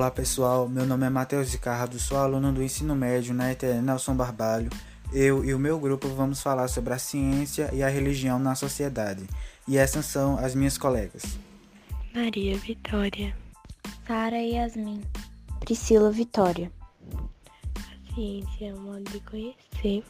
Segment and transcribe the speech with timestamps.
[0.00, 4.16] Olá pessoal, meu nome é Matheus Ricardo, sou aluno do ensino médio na ETN Nelson
[4.16, 4.70] Barbalho.
[5.12, 9.26] Eu e o meu grupo vamos falar sobre a ciência e a religião na sociedade.
[9.68, 11.38] E essas são as minhas colegas.
[12.14, 13.36] Maria Vitória,
[14.06, 15.02] Sara Yasmin,
[15.60, 16.72] Priscila Vitória.
[17.76, 20.02] A ciência é um modo de conhecer,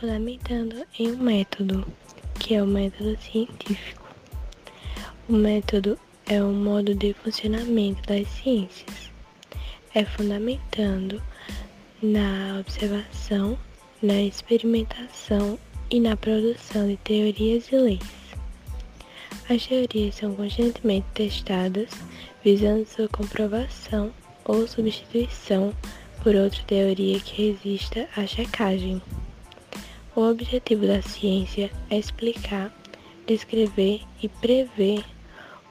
[0.00, 1.86] fundamentando em um método,
[2.40, 4.04] que é o método científico.
[5.28, 5.96] O método
[6.26, 9.16] é um modo de funcionamento das ciências.
[9.94, 11.22] É fundamentando
[12.02, 13.58] na observação,
[14.02, 15.58] na experimentação
[15.90, 18.18] e na produção de teorias e leis.
[19.48, 21.88] As teorias são constantemente testadas,
[22.44, 24.12] visando sua comprovação
[24.44, 25.74] ou substituição
[26.22, 29.00] por outra teoria que resista à checagem.
[30.14, 32.72] O objetivo da ciência é explicar,
[33.26, 35.04] descrever e prever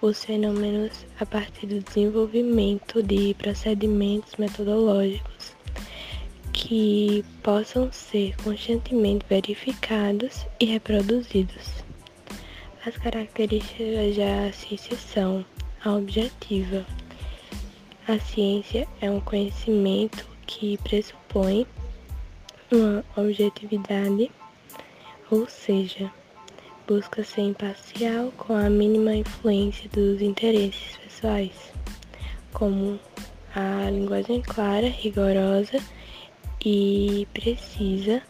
[0.02, 5.56] os fenômenos a partir do desenvolvimento de procedimentos metodológicos
[6.54, 11.84] que possam ser constantemente verificados e reproduzidos.
[12.86, 15.46] As características da ciência são
[15.84, 16.86] a objetiva.
[18.08, 21.66] A ciência é um conhecimento que pressupõe
[22.72, 24.32] uma objetividade,
[25.30, 26.12] ou seja,
[26.88, 31.52] busca ser imparcial com a mínima influência dos interesses pessoais,
[32.54, 32.98] como
[33.54, 35.80] a linguagem clara, rigorosa
[36.66, 38.22] e precisa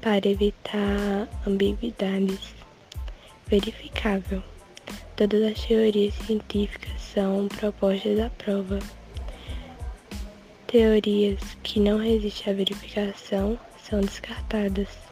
[0.00, 2.54] para evitar ambiguidades
[3.46, 4.42] verificável.
[5.14, 8.78] Todas as teorias científicas são propostas à prova.
[10.66, 15.05] Teorias que não resistem à verificação são descartadas.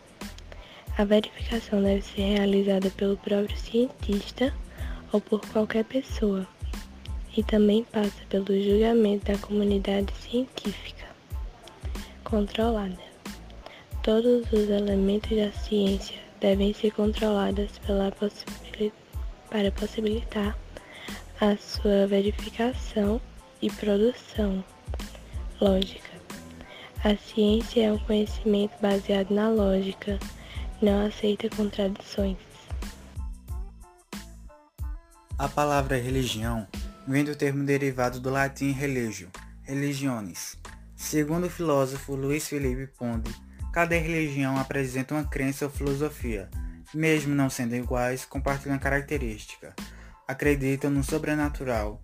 [0.97, 4.55] A verificação deve ser realizada pelo próprio cientista
[5.13, 6.47] ou por qualquer pessoa,
[7.37, 11.05] e também passa pelo julgamento da comunidade científica
[12.23, 12.99] controlada.
[14.03, 18.13] Todos os elementos da ciência devem ser controladas pela
[19.51, 20.59] para possibilitar
[21.41, 23.21] a sua verificação
[23.63, 24.65] e produção
[25.61, 26.11] lógica.
[27.05, 30.19] A ciência é um conhecimento baseado na lógica,
[30.85, 32.37] não aceita contradições.
[35.39, 36.69] A palavra religião
[37.09, 39.31] vem do termo derivado do latim religio,
[39.63, 40.57] religiones.
[40.95, 43.35] Segundo o filósofo Luiz Felipe Ponde,
[43.75, 46.49] Cada religião apresenta uma crença ou filosofia,
[46.95, 49.75] mesmo não sendo iguais, compartilham característica.
[50.29, 52.01] Acreditam no sobrenatural,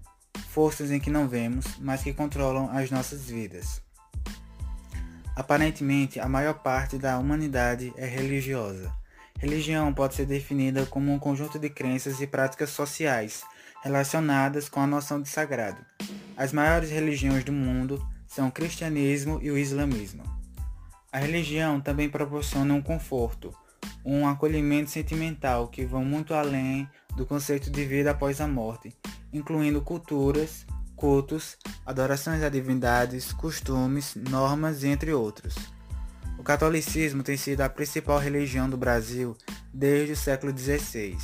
[0.48, 3.80] forças em que não vemos, mas que controlam as nossas vidas.
[5.40, 8.92] Aparentemente, a maior parte da humanidade é religiosa.
[9.38, 13.42] Religião pode ser definida como um conjunto de crenças e práticas sociais
[13.82, 15.78] relacionadas com a noção de sagrado.
[16.36, 20.22] As maiores religiões do mundo são o cristianismo e o islamismo.
[21.10, 23.50] A religião também proporciona um conforto,
[24.04, 26.86] um acolhimento sentimental que vão muito além
[27.16, 28.94] do conceito de vida após a morte,
[29.32, 30.66] incluindo culturas,
[31.00, 31.56] cultos,
[31.86, 35.54] adorações a divindades, costumes, normas, entre outros.
[36.38, 39.34] O catolicismo tem sido a principal religião do Brasil
[39.72, 41.16] desde o século XVI.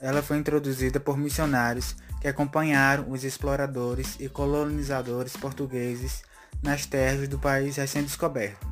[0.00, 6.22] Ela foi introduzida por missionários que acompanharam os exploradores e colonizadores portugueses
[6.62, 8.66] nas terras do país recém-descoberto.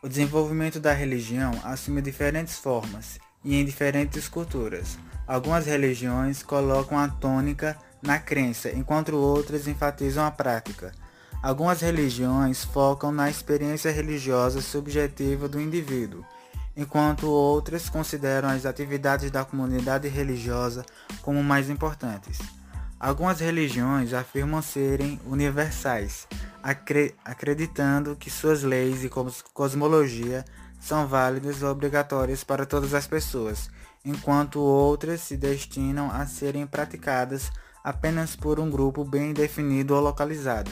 [0.00, 4.96] O desenvolvimento da religião assume diferentes formas e em diferentes culturas.
[5.26, 10.92] Algumas religiões colocam a tônica na crença, enquanto outras enfatizam a prática.
[11.42, 16.24] Algumas religiões focam na experiência religiosa subjetiva do indivíduo,
[16.76, 20.84] enquanto outras consideram as atividades da comunidade religiosa
[21.22, 22.38] como mais importantes.
[22.98, 26.28] Algumas religiões afirmam serem universais,
[27.24, 29.10] acreditando que suas leis e
[29.54, 30.44] cosmologia
[30.78, 33.70] são válidas ou obrigatórias para todas as pessoas,
[34.04, 37.50] enquanto outras se destinam a serem praticadas
[37.82, 40.70] apenas por um grupo bem definido ou localizado.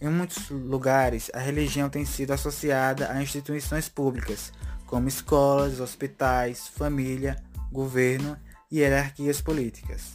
[0.00, 4.52] Em muitos lugares, a religião tem sido associada a instituições públicas,
[4.86, 7.36] como escolas, hospitais, família,
[7.70, 8.36] governo
[8.70, 10.14] e hierarquias políticas.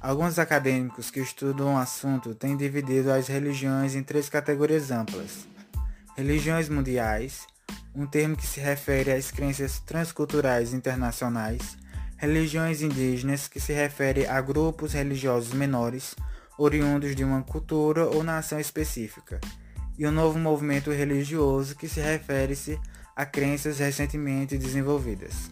[0.00, 5.46] Alguns acadêmicos que estudam o assunto têm dividido as religiões em três categorias amplas:
[6.16, 7.46] religiões mundiais,
[7.94, 11.78] um termo que se refere às crenças transculturais internacionais,
[12.16, 16.14] religiões indígenas, que se refere a grupos religiosos menores,
[16.58, 19.40] oriundos de uma cultura ou nação específica,
[19.98, 22.78] e o um novo movimento religioso, que se refere-se
[23.14, 25.50] a crenças recentemente desenvolvidas.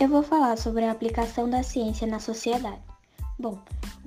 [0.00, 2.82] Eu vou falar sobre a aplicação da ciência na sociedade.
[3.38, 3.62] Bom,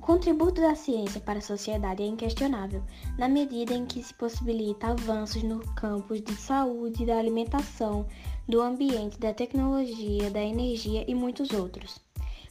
[0.06, 2.84] contributo da ciência para a sociedade é inquestionável,
[3.18, 8.06] na medida em que se possibilita avanços no campos de saúde, da alimentação,
[8.48, 12.00] do ambiente, da tecnologia, da energia e muitos outros,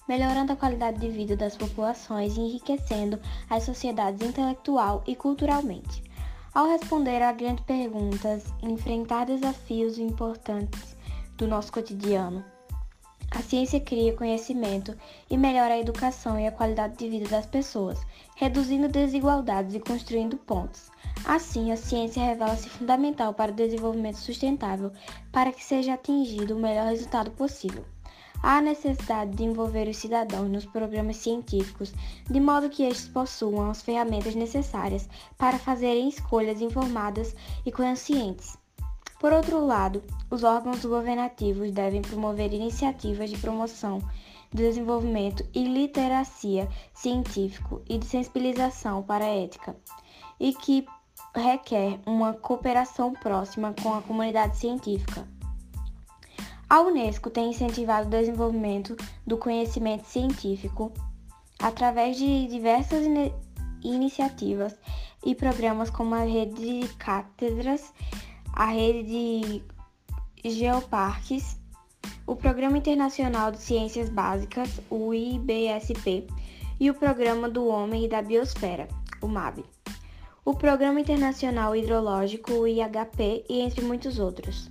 [0.08, 6.02] melhorando a qualidade de vida das populações e enriquecendo as sociedades intelectual e culturalmente.
[6.52, 10.96] Ao responder a grandes perguntas, enfrentar desafios importantes
[11.36, 12.44] do nosso cotidiano,
[13.34, 14.96] a ciência cria conhecimento
[15.28, 18.00] e melhora a educação e a qualidade de vida das pessoas,
[18.36, 20.88] reduzindo desigualdades e construindo pontes.
[21.24, 24.92] Assim, a ciência revela-se fundamental para o desenvolvimento sustentável,
[25.32, 27.84] para que seja atingido o melhor resultado possível.
[28.40, 31.92] Há necessidade de envolver os cidadãos nos programas científicos,
[32.30, 37.34] de modo que estes possuam as ferramentas necessárias para fazerem escolhas informadas
[37.66, 38.63] e conscientes.
[39.24, 43.98] Por outro lado, os órgãos governativos devem promover iniciativas de promoção
[44.52, 49.74] desenvolvimento e literacia científico e de sensibilização para a ética,
[50.38, 50.84] e que
[51.34, 55.26] requer uma cooperação próxima com a comunidade científica.
[56.68, 58.94] A Unesco tem incentivado o desenvolvimento
[59.26, 60.92] do conhecimento científico
[61.58, 63.32] através de diversas in
[63.82, 64.78] iniciativas
[65.24, 67.90] e programas como a rede de cátedras
[68.56, 71.58] a rede de geoparques,
[72.24, 76.28] o Programa Internacional de Ciências Básicas, o IBSP,
[76.78, 78.86] e o Programa do Homem e da Biosfera,
[79.20, 79.64] o MAB,
[80.44, 84.70] o Programa Internacional Hidrológico, o IHP, e entre muitos outros.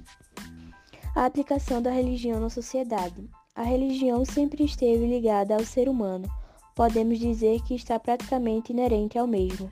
[1.13, 3.30] A aplicação da religião na sociedade.
[3.53, 6.27] A religião sempre esteve ligada ao ser humano.
[6.74, 9.69] Podemos dizer que está praticamente inerente ao mesmo.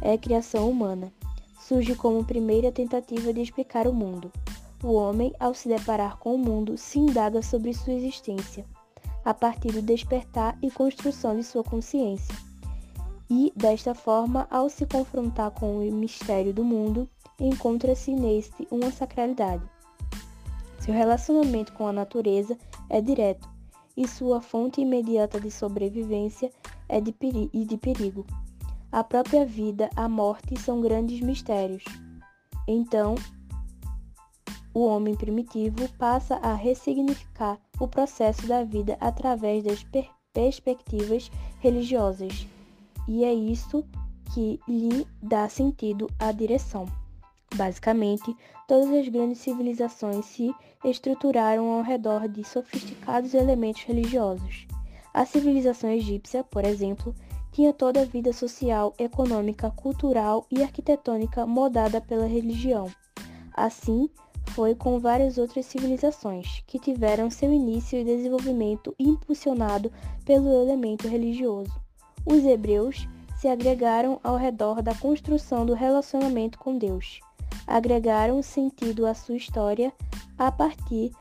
[0.00, 1.12] É criação humana
[1.68, 4.32] surge como primeira tentativa de explicar o mundo.
[4.82, 8.64] O homem, ao se deparar com o mundo, se indaga sobre sua existência,
[9.22, 12.34] a partir do despertar e construção de sua consciência.
[13.28, 17.06] E, desta forma, ao se confrontar com o mistério do mundo,
[17.38, 19.62] encontra-se neste uma sacralidade.
[20.78, 22.56] Seu relacionamento com a natureza
[22.88, 23.46] é direto,
[23.94, 26.50] e sua fonte imediata de sobrevivência
[26.88, 27.14] é de,
[27.52, 28.24] e de perigo.
[28.90, 31.84] A própria vida, a morte são grandes mistérios.
[32.66, 33.14] Então,
[34.72, 42.46] o homem primitivo passa a ressignificar o processo da vida através das per perspectivas religiosas,
[43.08, 43.84] e é isso
[44.32, 46.86] que lhe dá sentido à direção.
[47.56, 48.36] Basicamente,
[48.68, 54.66] todas as grandes civilizações se estruturaram ao redor de sofisticados elementos religiosos.
[55.12, 57.14] A civilização egípcia, por exemplo,
[57.52, 62.90] tinha toda a vida social, econômica, cultural e arquitetônica modada pela religião.
[63.54, 64.08] Assim,
[64.48, 69.92] foi com várias outras civilizações, que tiveram seu início e desenvolvimento impulsionado
[70.24, 71.72] pelo elemento religioso.
[72.24, 77.20] Os hebreus se agregaram ao redor da construção do relacionamento com Deus.
[77.66, 79.92] Agregaram sentido à sua história
[80.36, 81.12] a partir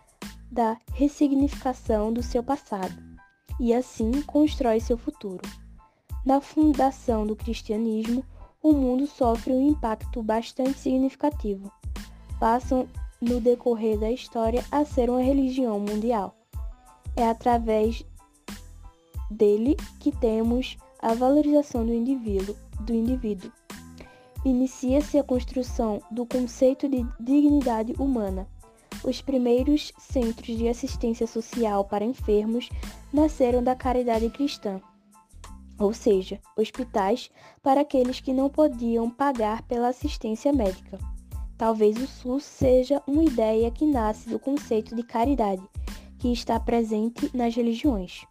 [0.51, 2.95] da ressignificação do seu passado,
[3.59, 5.41] e assim constrói seu futuro.
[6.27, 8.21] Na fundação do cristianismo,
[8.61, 11.71] o mundo sofre um impacto bastante significativo.
[12.37, 12.85] Passam,
[13.21, 16.35] no decorrer da história, a ser uma religião mundial.
[17.15, 18.03] É através
[19.31, 22.57] dele que temos a valorização do indivíduo.
[22.81, 23.49] Do indivíduo.
[24.43, 28.45] Inicia-se a construção do conceito de dignidade humana.
[29.01, 32.67] Os primeiros centros de assistência social para enfermos
[33.13, 34.81] nasceram da caridade cristã
[35.79, 37.29] ou seja, hospitais
[37.61, 40.97] para aqueles que não podiam pagar pela assistência médica.
[41.57, 45.63] Talvez o SUS seja uma ideia que nasce do conceito de caridade,
[46.19, 48.25] que está presente nas religiões.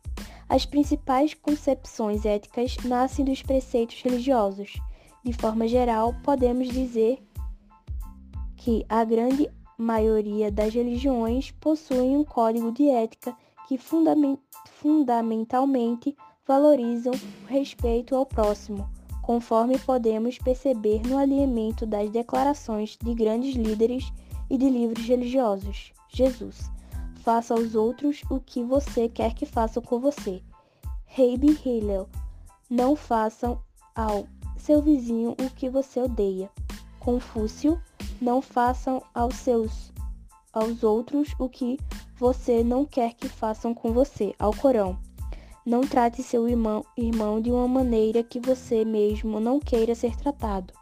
[0.49, 4.75] As principais concepções éticas nascem dos preceitos religiosos.
[5.25, 7.19] De forma geral, podemos dizer
[8.57, 13.37] que a grande maioria das religiões possuem um código de ética
[13.67, 18.89] que fundamentalmente valorizam o respeito ao próximo,
[19.23, 24.13] conforme podemos perceber no alinhamento das declarações de grandes líderes
[24.49, 25.93] e de livros religiosos.
[26.09, 26.71] Jesus,
[27.17, 30.41] faça aos outros o que você quer que façam com você.
[31.05, 32.09] Reibe Hillel,
[32.71, 33.61] não façam
[33.95, 34.27] ao
[34.57, 36.49] seu vizinho o que você odeia.
[37.01, 37.81] Confúcio,
[38.21, 39.93] não façam aos seus
[40.53, 41.79] aos outros o que
[42.17, 44.35] você não quer que façam com você.
[44.39, 44.99] Ao Corão.
[45.67, 50.73] Não trate seu irmão, irmão de uma maneira que você mesmo não queira ser tratado.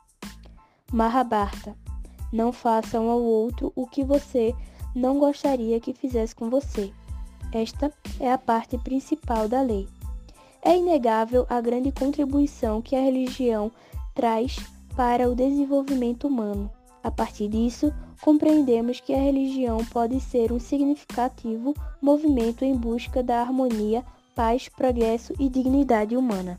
[0.92, 1.74] Mahabharata.
[2.30, 4.54] Não faça um ao outro o que você
[4.94, 6.92] não gostaria que fizesse com você.
[7.50, 9.88] Esta é a parte principal da lei.
[10.60, 13.72] É inegável a grande contribuição que a religião
[14.14, 14.56] traz
[14.94, 16.70] para o desenvolvimento humano.
[17.02, 23.40] A partir disso, compreendemos que a religião pode ser um significativo movimento em busca da
[23.40, 26.58] harmonia, paz, progresso e dignidade humana.